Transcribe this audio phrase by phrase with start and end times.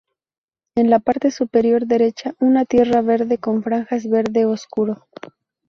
[0.73, 5.05] En la parte superior derecha, una tierra verde con franjas verde oscuro.